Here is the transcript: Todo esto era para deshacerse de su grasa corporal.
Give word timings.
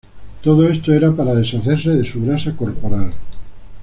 Todo 0.41 0.67
esto 0.67 0.91
era 0.93 1.11
para 1.15 1.35
deshacerse 1.35 1.91
de 1.91 2.03
su 2.03 2.25
grasa 2.25 2.55
corporal. 2.57 3.11